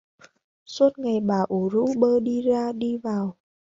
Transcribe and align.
Suốt 0.65 0.99
ngày 0.99 1.19
bà 1.19 1.41
ủ 1.47 1.69
rũ 1.69 1.85
bơ 1.97 2.19
đi 2.19 2.41
ra 2.41 2.71
đi 2.71 2.97
vào 2.97 3.37